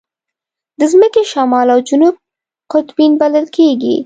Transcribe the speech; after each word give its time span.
د 0.79 0.81
ځمکې 0.91 1.23
شمال 1.31 1.67
او 1.73 1.79
جنوب 1.87 2.15
قطبین 2.71 3.11
بلل 3.21 3.45
کېږي. 3.57 3.95